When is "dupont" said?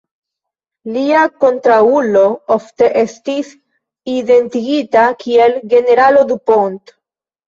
6.33-6.95